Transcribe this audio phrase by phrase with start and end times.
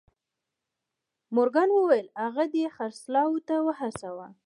[1.35, 4.27] مورګان وویل که هغه دې خرڅلاو ته وهڅاوه